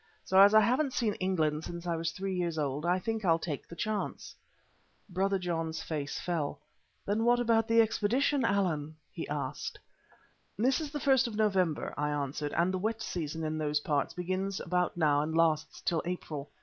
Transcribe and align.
So, 0.25 0.39
as 0.39 0.55
I 0.55 0.61
haven't 0.61 0.93
seen 0.93 1.13
England 1.19 1.63
since 1.63 1.85
I 1.85 1.95
was 1.95 2.09
three 2.11 2.33
years 2.35 2.57
old, 2.57 2.87
I 2.87 2.97
think 2.97 3.23
I'll 3.23 3.37
take 3.37 3.67
the 3.67 3.75
chance." 3.75 4.33
Brother 5.07 5.37
John's 5.37 5.79
face 5.83 6.19
fell. 6.19 6.57
"Then 7.05 7.19
how 7.19 7.33
about 7.33 7.67
the 7.67 7.81
expedition, 7.81 8.43
Allan?" 8.43 8.95
he 9.11 9.27
asked. 9.27 9.77
"This 10.57 10.81
is 10.81 10.89
the 10.89 10.99
first 10.99 11.27
of 11.27 11.35
November," 11.35 11.93
I 11.99 12.09
answered, 12.09 12.51
"and 12.53 12.73
the 12.73 12.79
wet 12.79 13.03
season 13.03 13.43
in 13.43 13.59
those 13.59 13.79
parts 13.81 14.15
begins 14.15 14.59
about 14.59 14.97
now 14.97 15.21
and 15.21 15.37
lasts 15.37 15.81
till 15.81 16.01
April. 16.03 16.49